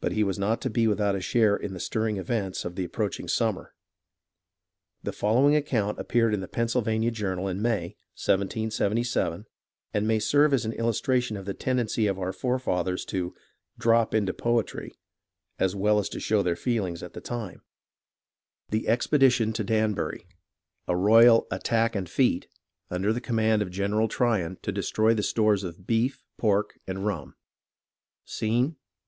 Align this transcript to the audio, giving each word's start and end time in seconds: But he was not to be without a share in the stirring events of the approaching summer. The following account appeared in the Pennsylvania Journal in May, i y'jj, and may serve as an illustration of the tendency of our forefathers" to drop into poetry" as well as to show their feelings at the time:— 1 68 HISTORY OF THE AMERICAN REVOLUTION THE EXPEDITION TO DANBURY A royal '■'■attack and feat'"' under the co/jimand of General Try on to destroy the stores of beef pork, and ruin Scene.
But 0.00 0.12
he 0.12 0.22
was 0.22 0.38
not 0.38 0.60
to 0.60 0.70
be 0.70 0.86
without 0.86 1.16
a 1.16 1.20
share 1.20 1.56
in 1.56 1.74
the 1.74 1.80
stirring 1.80 2.16
events 2.16 2.64
of 2.64 2.76
the 2.76 2.84
approaching 2.84 3.26
summer. 3.26 3.74
The 5.02 5.10
following 5.10 5.56
account 5.56 5.98
appeared 5.98 6.32
in 6.32 6.38
the 6.38 6.46
Pennsylvania 6.46 7.10
Journal 7.10 7.48
in 7.48 7.60
May, 7.60 7.96
i 7.98 8.30
y'jj, 8.30 9.44
and 9.92 10.06
may 10.06 10.18
serve 10.20 10.54
as 10.54 10.64
an 10.64 10.72
illustration 10.74 11.36
of 11.36 11.44
the 11.44 11.54
tendency 11.54 12.06
of 12.06 12.20
our 12.20 12.32
forefathers" 12.32 13.04
to 13.12 13.34
drop 13.76 14.14
into 14.14 14.32
poetry" 14.32 14.94
as 15.58 15.74
well 15.74 15.98
as 15.98 16.08
to 16.10 16.20
show 16.20 16.44
their 16.44 16.54
feelings 16.54 17.02
at 17.02 17.12
the 17.12 17.20
time:— 17.20 17.62
1 18.68 18.82
68 18.84 18.90
HISTORY 18.92 18.94
OF 18.94 19.20
THE 19.20 19.26
AMERICAN 19.26 19.46
REVOLUTION 19.56 19.56
THE 19.56 19.64
EXPEDITION 19.64 19.64
TO 19.64 19.64
DANBURY 19.64 20.26
A 20.86 20.96
royal 20.96 21.46
'■'■attack 21.50 21.96
and 21.96 22.08
feat'"' 22.08 22.46
under 22.90 23.12
the 23.12 23.20
co/jimand 23.20 23.60
of 23.60 23.72
General 23.72 24.06
Try 24.06 24.44
on 24.44 24.58
to 24.62 24.70
destroy 24.70 25.14
the 25.14 25.24
stores 25.24 25.64
of 25.64 25.88
beef 25.88 26.22
pork, 26.38 26.78
and 26.86 27.04
ruin 27.04 27.34
Scene. 28.24 28.76